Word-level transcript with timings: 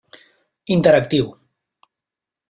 Interactiu: 0.75 1.27